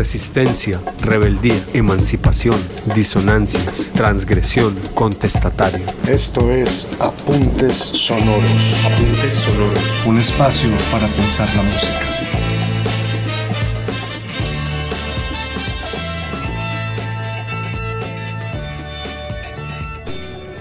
resistencia, 0.00 0.80
rebeldía, 1.02 1.62
emancipación, 1.74 2.56
disonancias, 2.94 3.90
transgresión, 3.92 4.74
contestatario. 4.94 5.84
Esto 6.08 6.50
es 6.50 6.88
Apuntes 7.00 7.76
Sonoros. 7.76 8.76
Apuntes 8.86 9.34
Sonoros. 9.34 10.06
Un 10.06 10.18
espacio 10.18 10.70
para 10.90 11.06
pensar 11.06 11.54
la 11.54 11.62
música. 11.64 12.20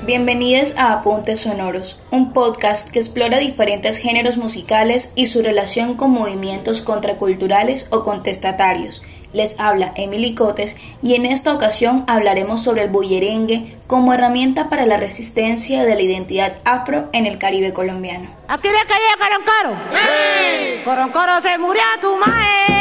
Bienvenidos 0.05 0.73
a 0.75 0.91
Apuntes 0.91 1.39
Sonoros, 1.41 1.99
un 2.11 2.33
podcast 2.33 2.89
que 2.89 2.97
explora 2.97 3.37
diferentes 3.37 3.97
géneros 3.97 4.37
musicales 4.37 5.11
y 5.15 5.27
su 5.27 5.43
relación 5.43 5.95
con 5.95 6.09
movimientos 6.11 6.81
contraculturales 6.81 7.85
o 7.91 8.03
contestatarios. 8.03 9.03
Les 9.33 9.59
habla 9.59 9.93
Emily 9.95 10.33
Cotes 10.33 10.75
y 11.03 11.15
en 11.15 11.25
esta 11.25 11.53
ocasión 11.53 12.03
hablaremos 12.07 12.63
sobre 12.63 12.83
el 12.83 12.89
bullerengue 12.89 13.77
como 13.87 14.13
herramienta 14.13 14.69
para 14.69 14.85
la 14.85 14.97
resistencia 14.97 15.83
de 15.83 15.95
la 15.95 16.01
identidad 16.01 16.53
afro 16.65 17.09
en 17.13 17.25
el 17.25 17.37
Caribe 17.37 17.73
colombiano. 17.73 18.29
¿Aquí 18.47 18.67
de 18.67 18.73
calle 18.87 19.03
Coroncoro? 19.19 19.81
¡Sí! 19.91 20.83
Coroncoro 20.83 21.41
se 21.41 21.57
murió 21.57 21.81
tu 22.01 22.15
mae. 22.15 22.79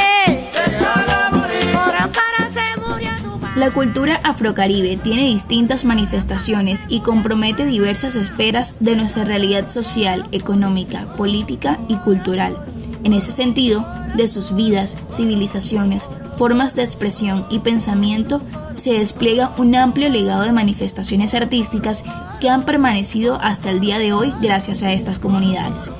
La 3.58 3.72
cultura 3.72 4.20
afrocaribe 4.22 4.96
tiene 4.96 5.22
distintas 5.22 5.84
manifestaciones 5.84 6.86
y 6.88 7.00
compromete 7.00 7.66
diversas 7.66 8.14
esferas 8.14 8.76
de 8.78 8.94
nuestra 8.94 9.24
realidad 9.24 9.68
social, 9.68 10.28
económica, 10.30 11.12
política 11.16 11.76
y 11.88 11.96
cultural. 11.96 12.56
En 13.04 13.12
ese 13.12 13.32
sentido, 13.32 13.86
de 14.16 14.28
sus 14.28 14.54
vidas, 14.54 14.96
civilizaciones, 15.10 16.08
formas 16.36 16.74
de 16.74 16.82
expresión 16.82 17.46
y 17.50 17.60
pensamiento, 17.60 18.40
se 18.76 18.92
despliega 18.92 19.52
un 19.58 19.74
amplio 19.74 20.08
legado 20.08 20.42
de 20.42 20.52
manifestaciones 20.52 21.34
artísticas 21.34 22.04
que 22.40 22.48
han 22.48 22.64
permanecido 22.64 23.36
hasta 23.40 23.70
el 23.70 23.80
día 23.80 23.98
de 23.98 24.12
hoy 24.12 24.32
gracias 24.40 24.82
a 24.82 24.92
estas 24.92 25.18
comunidades. 25.18 25.90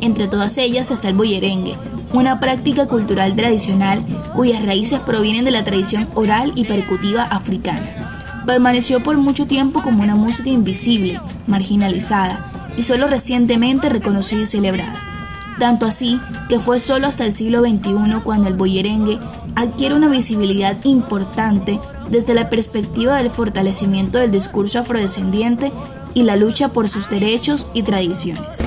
Entre 0.00 0.28
todas 0.28 0.58
ellas 0.58 0.90
está 0.90 1.08
el 1.08 1.14
boyerengue, 1.14 1.76
una 2.12 2.38
práctica 2.38 2.86
cultural 2.86 3.34
tradicional 3.34 4.02
cuyas 4.34 4.64
raíces 4.64 5.00
provienen 5.00 5.44
de 5.44 5.50
la 5.50 5.64
tradición 5.64 6.06
oral 6.14 6.52
y 6.54 6.64
percutiva 6.64 7.22
africana. 7.22 8.42
Permaneció 8.46 9.02
por 9.02 9.16
mucho 9.16 9.46
tiempo 9.46 9.82
como 9.82 10.02
una 10.02 10.14
música 10.14 10.50
invisible, 10.50 11.20
marginalizada 11.46 12.52
y 12.76 12.82
solo 12.82 13.08
recientemente 13.08 13.88
reconocida 13.88 14.42
y 14.42 14.46
celebrada. 14.46 15.15
Tanto 15.58 15.86
así 15.86 16.20
que 16.48 16.60
fue 16.60 16.80
solo 16.80 17.06
hasta 17.06 17.24
el 17.24 17.32
siglo 17.32 17.62
XXI 17.62 18.20
cuando 18.22 18.48
el 18.48 18.54
boyerengue 18.54 19.18
adquiere 19.54 19.94
una 19.94 20.08
visibilidad 20.08 20.76
importante 20.84 21.80
desde 22.10 22.34
la 22.34 22.50
perspectiva 22.50 23.16
del 23.16 23.30
fortalecimiento 23.30 24.18
del 24.18 24.30
discurso 24.30 24.78
afrodescendiente 24.80 25.72
y 26.14 26.22
la 26.22 26.36
lucha 26.36 26.68
por 26.68 26.88
sus 26.88 27.08
derechos 27.08 27.66
y 27.74 27.82
tradiciones. 27.82 28.66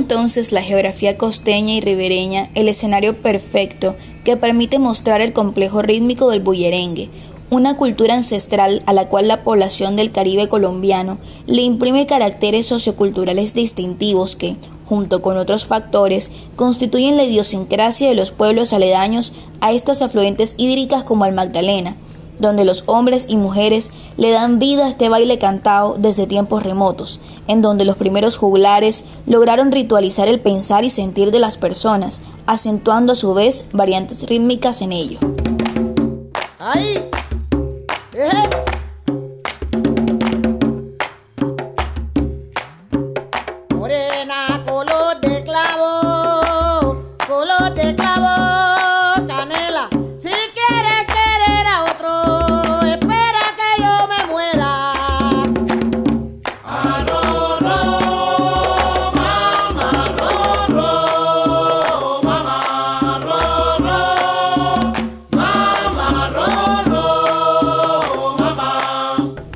Entonces 0.00 0.50
la 0.50 0.62
geografía 0.62 1.18
costeña 1.18 1.74
y 1.74 1.82
ribereña 1.82 2.48
el 2.54 2.68
escenario 2.68 3.14
perfecto 3.14 3.96
que 4.24 4.38
permite 4.38 4.78
mostrar 4.78 5.20
el 5.20 5.34
complejo 5.34 5.82
rítmico 5.82 6.30
del 6.30 6.40
bullerengue, 6.40 7.10
una 7.50 7.76
cultura 7.76 8.14
ancestral 8.14 8.82
a 8.86 8.94
la 8.94 9.08
cual 9.08 9.28
la 9.28 9.40
población 9.40 9.96
del 9.96 10.10
Caribe 10.10 10.48
colombiano 10.48 11.18
le 11.46 11.60
imprime 11.60 12.06
caracteres 12.06 12.64
socioculturales 12.64 13.52
distintivos 13.52 14.36
que, 14.36 14.56
junto 14.86 15.20
con 15.20 15.36
otros 15.36 15.66
factores, 15.66 16.30
constituyen 16.56 17.18
la 17.18 17.24
idiosincrasia 17.24 18.08
de 18.08 18.14
los 18.14 18.30
pueblos 18.30 18.72
aledaños 18.72 19.34
a 19.60 19.72
estas 19.72 20.00
afluentes 20.00 20.54
hídricas 20.56 21.04
como 21.04 21.26
el 21.26 21.34
Magdalena, 21.34 21.94
donde 22.40 22.64
los 22.64 22.84
hombres 22.86 23.26
y 23.28 23.36
mujeres 23.36 23.90
le 24.16 24.30
dan 24.30 24.58
vida 24.58 24.86
a 24.86 24.88
este 24.88 25.08
baile 25.08 25.38
cantado 25.38 25.94
desde 25.98 26.26
tiempos 26.26 26.62
remotos, 26.62 27.20
en 27.46 27.62
donde 27.62 27.84
los 27.84 27.96
primeros 27.96 28.36
juglares 28.36 29.04
lograron 29.26 29.72
ritualizar 29.72 30.28
el 30.28 30.40
pensar 30.40 30.84
y 30.84 30.90
sentir 30.90 31.30
de 31.30 31.38
las 31.38 31.58
personas, 31.58 32.20
acentuando 32.46 33.12
a 33.12 33.16
su 33.16 33.34
vez 33.34 33.64
variantes 33.72 34.28
rítmicas 34.28 34.82
en 34.82 34.92
ello. 34.92 35.18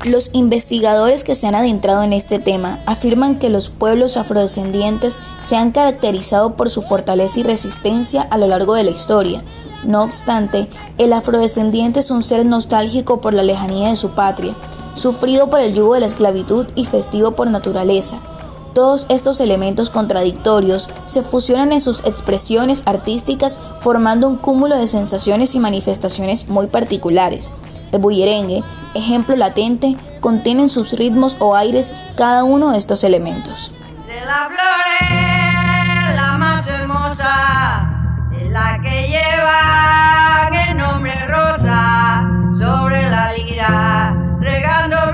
Los 0.05 0.29
investigadores 0.33 1.23
que 1.23 1.33
se 1.33 1.47
han 1.47 1.55
adentrado 1.55 2.03
en 2.03 2.13
este 2.13 2.37
tema 2.37 2.77
afirman 2.85 3.39
que 3.39 3.49
los 3.49 3.69
pueblos 3.69 4.17
afrodescendientes 4.17 5.17
se 5.39 5.55
han 5.55 5.71
caracterizado 5.71 6.55
por 6.55 6.69
su 6.69 6.83
fortaleza 6.83 7.39
y 7.39 7.43
resistencia 7.43 8.21
a 8.21 8.37
lo 8.37 8.45
largo 8.45 8.75
de 8.75 8.83
la 8.83 8.91
historia. 8.91 9.41
No 9.83 10.03
obstante, 10.03 10.69
el 10.99 11.11
afrodescendiente 11.11 12.01
es 12.01 12.11
un 12.11 12.21
ser 12.21 12.45
nostálgico 12.45 13.19
por 13.19 13.33
la 13.33 13.41
lejanía 13.41 13.89
de 13.89 13.95
su 13.95 14.11
patria, 14.11 14.53
sufrido 14.93 15.49
por 15.49 15.59
el 15.59 15.73
yugo 15.73 15.95
de 15.95 16.01
la 16.01 16.05
esclavitud 16.05 16.67
y 16.75 16.85
festivo 16.85 17.31
por 17.31 17.49
naturaleza. 17.49 18.19
Todos 18.75 19.07
estos 19.09 19.39
elementos 19.39 19.89
contradictorios 19.89 20.87
se 21.05 21.23
fusionan 21.23 21.73
en 21.73 21.81
sus 21.81 22.05
expresiones 22.05 22.83
artísticas 22.85 23.59
formando 23.79 24.27
un 24.27 24.35
cúmulo 24.35 24.77
de 24.77 24.85
sensaciones 24.85 25.55
y 25.55 25.59
manifestaciones 25.59 26.47
muy 26.47 26.67
particulares. 26.67 27.53
El 27.91 27.99
bullerengue 27.99 28.63
ejemplo 28.95 29.35
latente, 29.35 29.95
contienen 30.21 30.69
sus 30.69 30.93
ritmos 30.93 31.37
o 31.39 31.55
aires 31.55 31.93
cada 32.17 32.43
uno 32.43 32.71
de 32.71 32.79
estos 32.79 33.03
elementos. 33.03 33.71
De 34.07 34.25
la 34.25 34.49
flores, 34.49 36.15
la 36.15 36.37
más 36.37 36.65
hermosa, 36.67 38.29
es 38.39 38.49
la 38.51 38.79
que 38.81 39.07
lleva 39.07 40.65
el 40.67 40.77
nombre 40.77 41.13
rosa 41.27 42.27
sobre 42.57 43.03
la 43.09 43.33
lira, 43.33 44.15
regando 44.39 45.04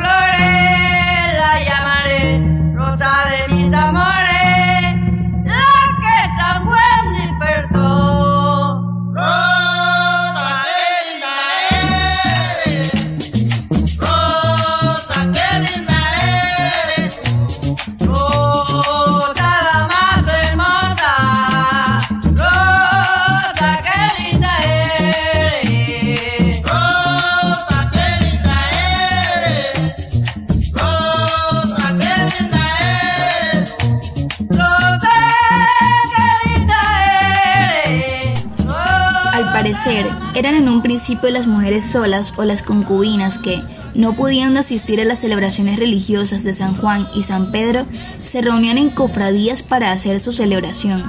eran 40.41 40.55
en 40.55 40.70
un 40.70 40.82
principio 40.82 41.29
las 41.29 41.46
mujeres 41.46 41.85
solas 41.85 42.34
o 42.35 42.46
las 42.46 42.64
concubinas 42.64 43.38
que, 43.38 43.61
no 43.93 44.14
pudiendo 44.14 44.59
asistir 44.59 44.99
a 44.99 45.05
las 45.05 45.20
celebraciones 45.20 45.78
religiosas 45.78 46.43
de 46.43 46.52
San 46.52 46.73
Juan 46.73 47.08
y 47.14 47.22
San 47.22 47.52
Pedro, 47.52 47.85
se 48.23 48.41
reunían 48.41 48.79
en 48.79 48.90
cofradías 48.90 49.61
para 49.61 49.91
hacer 49.91 50.20
su 50.20 50.32
celebración. 50.32 51.03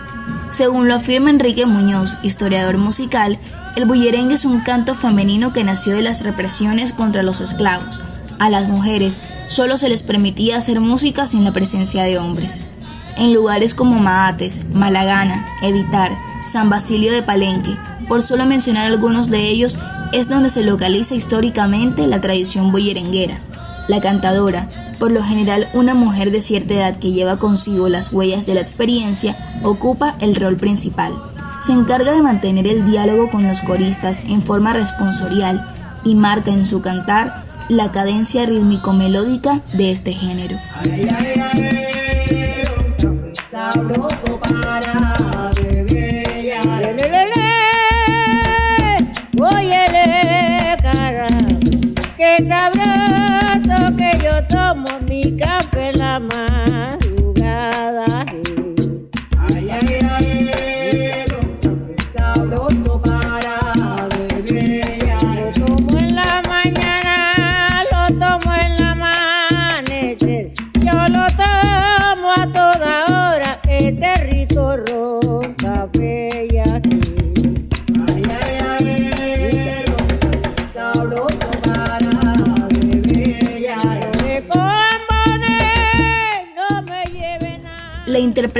Según 0.50 0.86
lo 0.86 0.96
afirma 0.96 1.30
Enrique 1.30 1.64
Muñoz, 1.64 2.18
historiador 2.22 2.76
musical, 2.76 3.38
el 3.74 3.86
bullerengue 3.86 4.34
es 4.34 4.44
un 4.44 4.60
canto 4.60 4.94
femenino 4.94 5.54
que 5.54 5.64
nació 5.64 5.96
de 5.96 6.02
las 6.02 6.22
represiones 6.22 6.92
contra 6.92 7.22
los 7.22 7.40
esclavos. 7.40 8.02
A 8.38 8.50
las 8.50 8.68
mujeres 8.68 9.22
solo 9.46 9.78
se 9.78 9.88
les 9.88 10.02
permitía 10.02 10.58
hacer 10.58 10.78
música 10.80 11.26
sin 11.26 11.42
la 11.42 11.52
presencia 11.52 12.02
de 12.02 12.18
hombres. 12.18 12.60
en 13.16 13.32
lugares 13.32 13.72
como 13.72 13.98
Maates, 13.98 14.62
Malagana, 14.72 15.46
Evitar, 15.62 16.12
San 16.46 16.70
Basilio 16.70 17.12
de 17.12 17.22
Palenque, 17.22 17.76
por 18.08 18.22
solo 18.22 18.46
mencionar 18.46 18.86
algunos 18.86 19.30
de 19.30 19.48
ellos, 19.48 19.78
es 20.12 20.28
donde 20.28 20.50
se 20.50 20.64
localiza 20.64 21.14
históricamente 21.14 22.06
la 22.06 22.20
tradición 22.20 22.72
boyerenguera. 22.72 23.38
La 23.88 24.00
cantadora, 24.00 24.68
por 24.98 25.10
lo 25.10 25.22
general 25.24 25.68
una 25.72 25.94
mujer 25.94 26.30
de 26.30 26.40
cierta 26.40 26.74
edad 26.74 26.98
que 26.98 27.12
lleva 27.12 27.38
consigo 27.38 27.88
las 27.88 28.12
huellas 28.12 28.46
de 28.46 28.54
la 28.54 28.60
experiencia, 28.60 29.36
ocupa 29.62 30.14
el 30.20 30.36
rol 30.36 30.56
principal. 30.56 31.12
Se 31.60 31.72
encarga 31.72 32.12
de 32.12 32.22
mantener 32.22 32.66
el 32.66 32.86
diálogo 32.86 33.30
con 33.30 33.46
los 33.46 33.60
coristas 33.60 34.22
en 34.26 34.42
forma 34.42 34.72
responsorial 34.72 35.64
y 36.04 36.14
marca 36.14 36.50
en 36.50 36.66
su 36.66 36.80
cantar 36.80 37.44
la 37.68 37.92
cadencia 37.92 38.44
rítmico-melódica 38.46 39.60
de 39.72 39.92
este 39.92 40.12
género. 40.12 40.58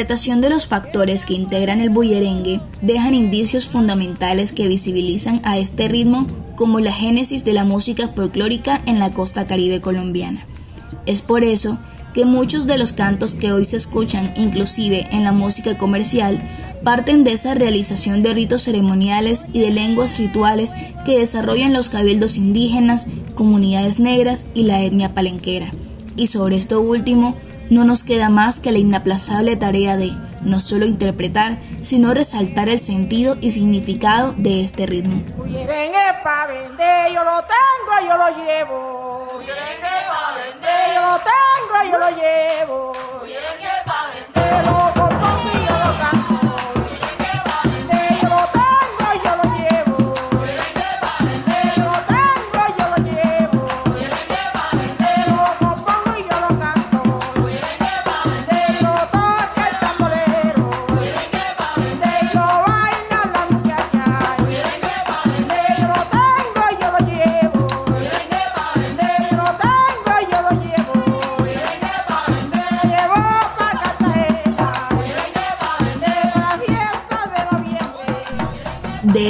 Interpretación 0.02 0.40
de 0.40 0.50
los 0.50 0.66
factores 0.66 1.24
que 1.24 1.34
integran 1.34 1.80
el 1.80 1.90
bullerengue 1.90 2.60
dejan 2.80 3.14
indicios 3.14 3.68
fundamentales 3.68 4.50
que 4.50 4.66
visibilizan 4.66 5.40
a 5.44 5.58
este 5.58 5.86
ritmo 5.86 6.26
como 6.56 6.80
la 6.80 6.92
génesis 6.92 7.44
de 7.44 7.52
la 7.52 7.62
música 7.64 8.08
folclórica 8.08 8.82
en 8.86 8.98
la 8.98 9.12
costa 9.12 9.46
caribe 9.46 9.80
colombiana. 9.80 10.44
Es 11.06 11.22
por 11.22 11.44
eso 11.44 11.78
que 12.14 12.24
muchos 12.24 12.66
de 12.66 12.78
los 12.78 12.92
cantos 12.92 13.36
que 13.36 13.52
hoy 13.52 13.64
se 13.64 13.76
escuchan 13.76 14.34
inclusive 14.36 15.06
en 15.12 15.22
la 15.22 15.30
música 15.30 15.78
comercial 15.78 16.42
parten 16.82 17.22
de 17.22 17.34
esa 17.34 17.54
realización 17.54 18.24
de 18.24 18.34
ritos 18.34 18.62
ceremoniales 18.62 19.46
y 19.52 19.60
de 19.60 19.70
lenguas 19.70 20.18
rituales 20.18 20.74
que 21.04 21.20
desarrollan 21.20 21.72
los 21.72 21.88
cabildos 21.88 22.36
indígenas, 22.36 23.06
comunidades 23.36 24.00
negras 24.00 24.48
y 24.52 24.64
la 24.64 24.82
etnia 24.82 25.14
palenquera. 25.14 25.70
Y 26.16 26.26
sobre 26.26 26.56
esto 26.56 26.80
último, 26.80 27.36
no 27.70 27.84
nos 27.84 28.04
queda 28.04 28.28
más 28.28 28.60
que 28.60 28.72
la 28.72 28.78
inaplazable 28.78 29.56
tarea 29.56 29.96
de 29.96 30.12
no 30.42 30.60
solo 30.60 30.86
interpretar, 30.86 31.58
sino 31.80 32.14
resaltar 32.14 32.68
el 32.68 32.80
sentido 32.80 33.36
y 33.40 33.52
significado 33.52 34.34
de 34.36 34.64
este 34.64 34.86
ritmo. 34.86 35.22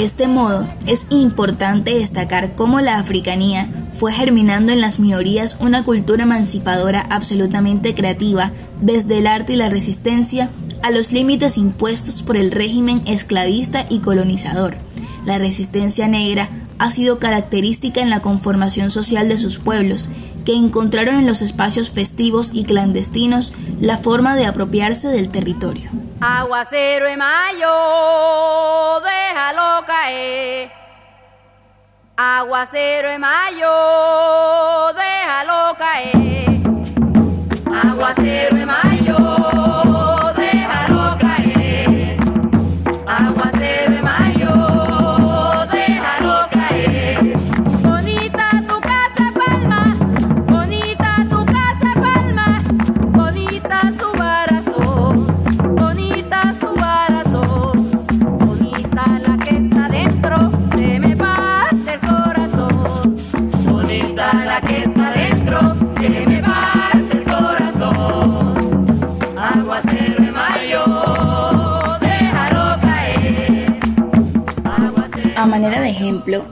De 0.02 0.06
este 0.06 0.26
modo, 0.26 0.64
es 0.84 1.06
importante 1.10 1.94
destacar 1.94 2.56
cómo 2.56 2.80
la 2.80 2.98
africanía 2.98 3.68
fue 3.92 4.12
germinando 4.12 4.72
en 4.72 4.80
las 4.80 4.98
minorías 4.98 5.58
una 5.60 5.84
cultura 5.84 6.24
emancipadora 6.24 7.06
absolutamente 7.08 7.94
creativa, 7.94 8.50
desde 8.80 9.18
el 9.18 9.28
arte 9.28 9.52
y 9.52 9.56
la 9.56 9.68
resistencia 9.68 10.50
a 10.82 10.90
los 10.90 11.12
límites 11.12 11.56
impuestos 11.56 12.22
por 12.22 12.36
el 12.36 12.50
régimen 12.50 13.02
esclavista 13.06 13.86
y 13.88 14.00
colonizador. 14.00 14.74
La 15.24 15.38
resistencia 15.38 16.08
negra 16.08 16.48
ha 16.80 16.90
sido 16.90 17.20
característica 17.20 18.00
en 18.00 18.10
la 18.10 18.18
conformación 18.18 18.90
social 18.90 19.28
de 19.28 19.38
sus 19.38 19.60
pueblos, 19.60 20.08
que 20.44 20.54
encontraron 20.54 21.16
en 21.18 21.26
los 21.26 21.42
espacios 21.42 21.90
festivos 21.90 22.50
y 22.52 22.64
clandestinos 22.64 23.52
la 23.80 23.98
forma 23.98 24.36
de 24.36 24.46
apropiarse 24.46 25.08
del 25.08 25.30
territorio. 25.30 25.90
Aguacero 26.20 27.06
en 27.06 27.18
mayo, 27.18 29.00
déjalo 29.02 29.86
caer. 29.86 30.70
Aguacero 32.16 33.10
en 33.10 33.20
mayo, 33.20 33.70
déjalo 34.94 35.76
caer. 35.78 36.62
Aguacero 37.84 38.56
en 38.56 38.66
mayo. 38.66 38.91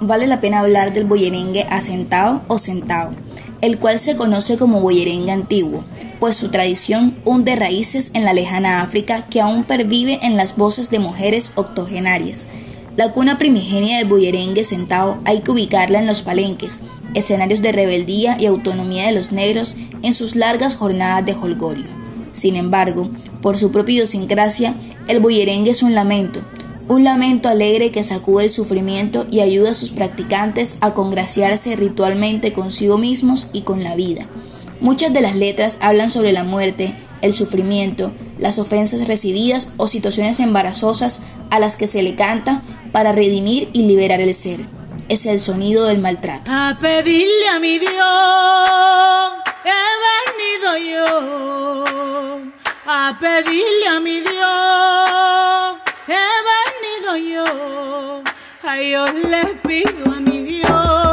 Vale 0.00 0.26
la 0.26 0.40
pena 0.40 0.60
hablar 0.60 0.92
del 0.92 1.04
boyerengue 1.04 1.66
asentado 1.70 2.42
o 2.48 2.58
sentado, 2.58 3.10
el 3.60 3.78
cual 3.78 3.98
se 3.98 4.16
conoce 4.16 4.56
como 4.56 4.80
boyerengue 4.80 5.32
antiguo, 5.32 5.84
pues 6.18 6.36
su 6.36 6.50
tradición 6.50 7.16
hunde 7.24 7.56
raíces 7.56 8.10
en 8.14 8.24
la 8.24 8.32
lejana 8.32 8.82
África 8.82 9.26
que 9.26 9.40
aún 9.40 9.64
pervive 9.64 10.20
en 10.22 10.36
las 10.36 10.56
voces 10.56 10.90
de 10.90 10.98
mujeres 10.98 11.52
octogenarias. 11.54 12.46
La 12.96 13.12
cuna 13.12 13.38
primigenia 13.38 13.98
del 13.98 14.08
boyerengue 14.08 14.64
sentado 14.64 15.18
hay 15.24 15.40
que 15.40 15.50
ubicarla 15.50 16.00
en 16.00 16.06
los 16.06 16.22
palenques, 16.22 16.80
escenarios 17.14 17.62
de 17.62 17.72
rebeldía 17.72 18.36
y 18.38 18.46
autonomía 18.46 19.06
de 19.06 19.12
los 19.12 19.32
negros 19.32 19.76
en 20.02 20.12
sus 20.12 20.36
largas 20.36 20.74
jornadas 20.74 21.24
de 21.24 21.32
holgorio. 21.32 21.86
Sin 22.32 22.56
embargo, 22.56 23.08
por 23.40 23.58
su 23.58 23.70
propia 23.72 23.94
idiosincrasia, 23.94 24.74
el 25.08 25.20
boyerengue 25.20 25.70
es 25.70 25.82
un 25.82 25.94
lamento, 25.94 26.40
un 26.90 27.04
lamento 27.04 27.48
alegre 27.48 27.92
que 27.92 28.02
sacude 28.02 28.46
el 28.46 28.50
sufrimiento 28.50 29.24
y 29.30 29.38
ayuda 29.38 29.70
a 29.70 29.74
sus 29.74 29.92
practicantes 29.92 30.76
a 30.80 30.92
congraciarse 30.92 31.76
ritualmente 31.76 32.52
consigo 32.52 32.98
mismos 32.98 33.46
y 33.52 33.62
con 33.62 33.84
la 33.84 33.94
vida. 33.94 34.26
Muchas 34.80 35.12
de 35.12 35.20
las 35.20 35.36
letras 35.36 35.78
hablan 35.82 36.10
sobre 36.10 36.32
la 36.32 36.42
muerte, 36.42 36.96
el 37.22 37.32
sufrimiento, 37.32 38.10
las 38.40 38.58
ofensas 38.58 39.06
recibidas 39.06 39.70
o 39.76 39.86
situaciones 39.86 40.40
embarazosas 40.40 41.20
a 41.50 41.60
las 41.60 41.76
que 41.76 41.86
se 41.86 42.02
le 42.02 42.16
canta 42.16 42.64
para 42.90 43.12
redimir 43.12 43.68
y 43.72 43.82
liberar 43.82 44.20
el 44.20 44.34
ser. 44.34 44.58
Es 45.08 45.26
el 45.26 45.38
sonido 45.38 45.84
del 45.84 45.98
maltrato. 45.98 46.50
A 46.52 46.76
pedirle 46.80 47.48
a 47.54 47.60
mi 47.60 47.78
Dios, 47.78 47.92
he 49.64 49.78
venido 50.34 50.76
yo. 50.90 52.34
A 52.84 53.16
pedirle 53.20 53.86
a 53.94 54.00
mi 54.00 54.20
Dios, 54.22 55.76
he 56.08 56.12
venido 56.12 56.69
yo, 57.16 58.22
ay, 58.62 58.92
yo 58.92 59.06
le 59.06 59.44
pido 59.66 60.12
a 60.12 60.20
mi 60.20 60.42
Dios, 60.42 61.09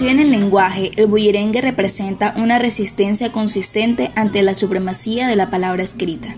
En 0.00 0.18
el 0.18 0.32
lenguaje, 0.32 0.90
el 0.96 1.06
bullerengue 1.06 1.60
representa 1.60 2.34
una 2.36 2.58
resistencia 2.58 3.30
consistente 3.30 4.10
ante 4.16 4.42
la 4.42 4.54
supremacía 4.54 5.28
de 5.28 5.36
la 5.36 5.50
palabra 5.50 5.84
escrita. 5.84 6.34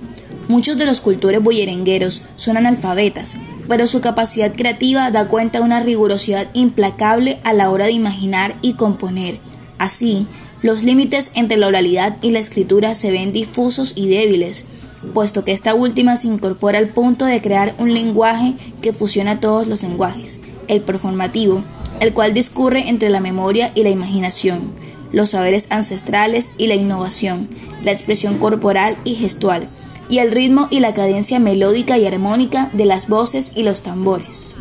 Muchos 0.47 0.77
de 0.77 0.85
los 0.85 1.01
cultores 1.01 1.43
bullerengueros 1.43 2.23
son 2.37 2.59
analfabetas, 2.59 3.35
pero 3.67 3.87
su 3.87 4.03
capacidad 4.03 4.53
creativa 4.53 5.11
da 5.11 5.29
cuenta 5.29 5.59
de 5.59 5.65
una 5.65 5.81
rigurosidad 5.81 6.49
implacable 6.53 7.39
a 7.45 7.55
la 7.55 7.71
hora 7.71 7.87
de 7.87 7.93
imaginar 7.93 8.57
y 8.61 8.75
componer. 8.75 9.39
Así, 9.79 10.27
los 10.61 10.83
límites 10.83 11.31
entre 11.35 11.57
la 11.57 11.69
oralidad 11.69 12.19
y 12.21 12.33
la 12.33 12.41
escritura 12.41 12.95
se 12.95 13.11
ven 13.11 13.33
difusos 13.33 13.95
y 13.97 14.09
débiles, 14.09 14.67
puesto 15.15 15.45
que 15.45 15.53
esta 15.53 15.75
última 15.75 16.17
se 16.19 16.29
incorpora 16.29 16.79
al 16.79 16.89
punto 16.89 17.25
de 17.25 17.41
crear 17.41 17.75
un 17.79 17.95
lenguaje 17.95 18.55
que 18.83 18.93
fusiona 18.93 19.41
todos 19.41 19.67
los 19.67 19.83
lenguajes, 19.83 20.41
el 20.69 20.83
performativo, 20.83 21.65
el 22.01 22.13
cual 22.13 22.35
discurre 22.35 22.89
entre 22.89 23.11
la 23.11 23.21
memoria 23.21 23.73
y 23.75 23.83
la 23.83 23.91
imaginación, 23.91 24.73
los 25.13 25.31
saberes 25.31 25.67
ancestrales 25.71 26.51
y 26.59 26.67
la 26.67 26.75
innovación, 26.75 27.49
la 27.83 27.93
expresión 27.93 28.39
corporal 28.39 28.97
y 29.05 29.15
gestual, 29.15 29.69
y 30.09 30.19
el 30.19 30.33
ritmo 30.33 30.69
y 30.71 30.81
la 30.81 30.95
cadencia 30.95 31.39
melódica 31.39 31.99
y 31.99 32.07
armónica 32.07 32.71
de 32.73 32.85
las 32.85 33.09
voces 33.09 33.53
y 33.55 33.63
los 33.63 33.83
tambores. 33.83 34.57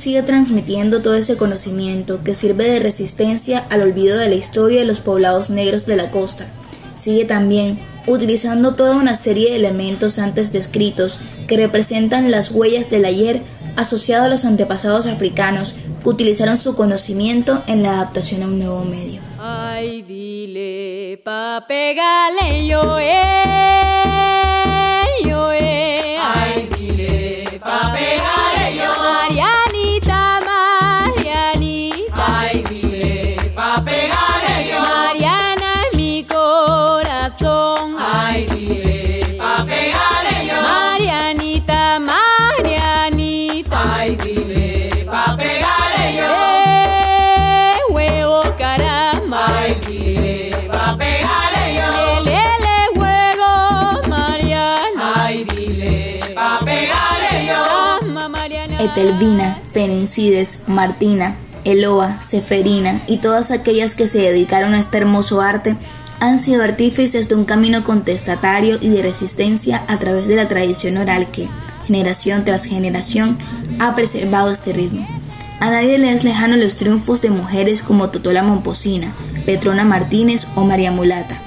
Sigue 0.00 0.22
transmitiendo 0.22 1.02
todo 1.02 1.14
ese 1.14 1.36
conocimiento 1.36 2.24
que 2.24 2.34
sirve 2.34 2.68
de 2.70 2.80
resistencia 2.80 3.64
al 3.68 3.82
olvido 3.82 4.18
de 4.18 4.28
la 4.28 4.34
historia 4.34 4.80
de 4.80 4.86
los 4.86 4.98
poblados 4.98 5.50
negros 5.50 5.84
de 5.86 5.96
la 5.96 6.10
costa. 6.10 6.46
Sigue 6.94 7.26
también 7.26 7.78
utilizando 8.06 8.74
toda 8.74 8.96
una 8.96 9.14
serie 9.14 9.50
de 9.50 9.56
elementos 9.56 10.18
antes 10.18 10.52
descritos 10.52 11.18
que 11.46 11.56
representan 11.56 12.30
las 12.30 12.50
huellas 12.50 12.88
del 12.88 13.04
ayer 13.04 13.42
asociado 13.76 14.24
a 14.24 14.28
los 14.28 14.44
antepasados 14.44 15.06
africanos 15.06 15.74
que 16.02 16.08
utilizaron 16.08 16.56
su 16.56 16.74
conocimiento 16.74 17.62
en 17.66 17.82
la 17.82 17.92
adaptación 17.92 18.42
a 18.42 18.46
un 18.46 18.58
nuevo 18.58 18.84
medio. 18.84 19.20
Ay, 19.38 20.02
dile 20.02 21.20
pa 21.22 21.64
pegarle 21.68 22.66
yo, 22.66 22.98
eh, 22.98 23.89
Mariana. 59.10 59.20
Etelvina, 59.20 59.58
Penencides, 59.72 60.62
Martina, 60.66 61.36
Eloa, 61.64 62.20
Seferina 62.22 63.02
y 63.06 63.18
todas 63.18 63.50
aquellas 63.50 63.94
que 63.94 64.06
se 64.06 64.18
dedicaron 64.18 64.74
a 64.74 64.80
este 64.80 64.98
hermoso 64.98 65.40
arte 65.40 65.76
han 66.20 66.38
sido 66.38 66.62
artífices 66.62 67.28
de 67.28 67.34
un 67.34 67.44
camino 67.44 67.82
contestatario 67.82 68.78
y 68.80 68.88
de 68.88 69.02
resistencia 69.02 69.84
a 69.88 69.98
través 69.98 70.28
de 70.28 70.36
la 70.36 70.48
tradición 70.48 70.96
oral 70.98 71.30
que, 71.30 71.48
generación 71.86 72.44
tras 72.44 72.64
generación, 72.64 73.38
ha 73.78 73.94
preservado 73.94 74.50
este 74.50 74.72
ritmo. 74.72 75.06
A 75.60 75.70
nadie 75.70 75.98
le 75.98 76.12
es 76.12 76.24
lejano 76.24 76.56
los 76.56 76.76
triunfos 76.76 77.20
de 77.22 77.30
mujeres 77.30 77.82
como 77.82 78.10
Totola 78.10 78.42
Momposina, 78.42 79.14
Petrona 79.44 79.84
Martínez 79.84 80.46
o 80.56 80.64
María 80.64 80.92
Mulata. 80.92 81.38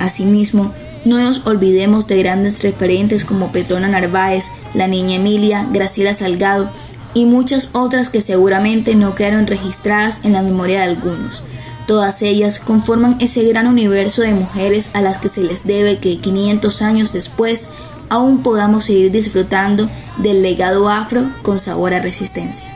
Asimismo, 0.00 0.72
no 1.04 1.18
nos 1.20 1.46
olvidemos 1.46 2.08
de 2.08 2.18
grandes 2.18 2.62
referentes 2.62 3.24
como 3.24 3.52
Petrona 3.52 3.88
Narváez, 3.88 4.50
la 4.74 4.88
niña 4.88 5.16
Emilia, 5.16 5.66
Graciela 5.70 6.14
Salgado 6.14 6.70
y 7.14 7.24
muchas 7.24 7.70
otras 7.74 8.08
que 8.08 8.20
seguramente 8.20 8.94
no 8.94 9.14
quedaron 9.14 9.46
registradas 9.46 10.20
en 10.24 10.32
la 10.32 10.42
memoria 10.42 10.80
de 10.80 10.84
algunos. 10.84 11.42
Todas 11.86 12.22
ellas 12.22 12.58
conforman 12.58 13.16
ese 13.20 13.44
gran 13.44 13.68
universo 13.68 14.22
de 14.22 14.34
mujeres 14.34 14.90
a 14.92 15.02
las 15.02 15.18
que 15.18 15.28
se 15.28 15.44
les 15.44 15.64
debe 15.64 15.98
que 15.98 16.18
500 16.18 16.82
años 16.82 17.12
después 17.12 17.68
aún 18.08 18.42
podamos 18.42 18.84
seguir 18.84 19.12
disfrutando 19.12 19.88
del 20.18 20.42
legado 20.42 20.88
afro 20.88 21.30
con 21.42 21.58
sabor 21.58 21.94
a 21.94 22.00
resistencia. 22.00 22.74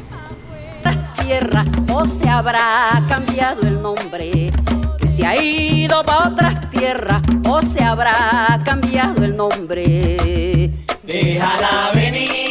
otras 0.78 1.14
tierras 1.14 1.66
o 1.92 2.06
se 2.06 2.28
habrá 2.28 3.04
cambiado 3.08 3.62
el 3.62 3.82
nombre. 3.82 4.52
Que 4.98 5.08
se 5.08 5.26
ha 5.26 5.42
ido 5.42 6.04
para 6.04 6.28
otras 6.28 6.70
tierras 6.70 7.20
o 7.48 7.62
se 7.62 7.82
habrá 7.82 8.60
cambiado 8.64 9.24
el 9.24 9.36
nombre. 9.36 10.70
Déjala 11.02 11.90
venir 11.94 12.49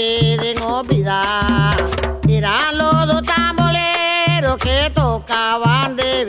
pueden 0.00 0.62
olvidar. 0.62 1.76
Eran 2.28 2.78
los 2.78 3.06
dos 3.06 3.22
tamboleros 3.22 4.56
que 4.58 4.90
tocaban 4.94 5.96
de 5.96 6.24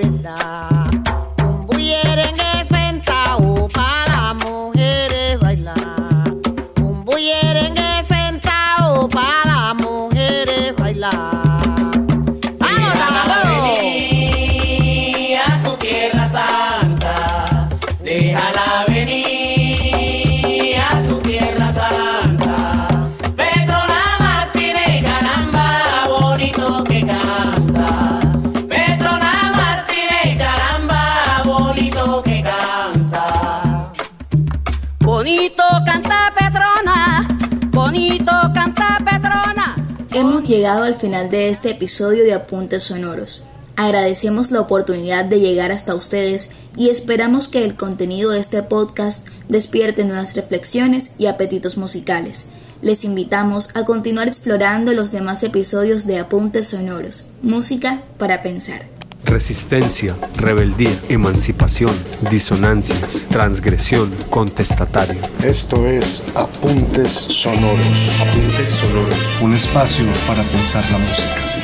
llegado 40.62 40.84
al 40.84 40.94
final 40.94 41.32
de 41.32 41.50
este 41.50 41.72
episodio 41.72 42.24
de 42.24 42.34
Apuntes 42.34 42.84
Sonoros. 42.84 43.42
Agradecemos 43.78 44.52
la 44.52 44.62
oportunidad 44.62 45.26
de 45.26 45.40
llegar 45.40 45.72
hasta 45.72 45.96
ustedes 45.96 46.52
y 46.78 46.90
esperamos 46.90 47.48
que 47.48 47.66
el 47.66 47.76
contenido 47.76 48.30
de 48.30 48.40
este 48.40 48.62
podcast 48.62 49.28
despierte 49.50 50.04
nuevas 50.04 50.36
reflexiones 50.36 51.14
y 51.18 51.26
apetitos 51.26 51.78
musicales. 51.78 52.46
Les 52.84 53.04
invitamos 53.04 53.70
a 53.74 53.86
continuar 53.86 54.28
explorando 54.28 54.94
los 54.94 55.12
demás 55.12 55.42
episodios 55.42 56.06
de 56.06 56.20
Apuntes 56.20 56.68
Sonoros, 56.68 57.26
música 57.42 58.04
para 58.20 58.44
pensar. 58.44 59.01
Resistencia, 59.24 60.16
rebeldía, 60.38 60.92
emancipación, 61.10 61.92
disonancias, 62.30 63.26
transgresión, 63.30 64.14
contestatario. 64.30 65.22
Esto 65.44 65.86
es 65.86 66.24
Apuntes 66.36 67.12
Sonoros. 67.12 68.20
Apuntes 68.20 68.70
sonoros. 68.70 69.42
Un 69.42 69.54
espacio 69.54 70.06
para 70.28 70.44
pensar 70.44 70.84
la 70.92 70.98
música. 70.98 71.62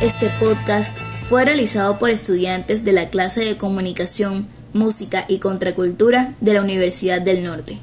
Este 0.00 0.30
podcast 0.38 0.96
fue 1.28 1.44
realizado 1.44 1.98
por 1.98 2.10
estudiantes 2.10 2.84
de 2.84 2.92
la 2.92 3.08
clase 3.08 3.44
de 3.44 3.56
Comunicación, 3.56 4.46
Música 4.72 5.24
y 5.28 5.38
Contracultura 5.38 6.34
de 6.40 6.54
la 6.54 6.62
Universidad 6.62 7.20
del 7.20 7.42
Norte. 7.44 7.78